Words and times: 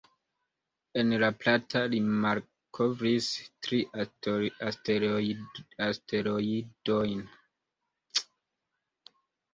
En 1.01 1.11
La 1.23 1.27
Plata 1.41 1.81
li 1.93 1.99
malkovris 2.23 3.29
tri 3.67 3.79
asteroidojn. 5.83 7.23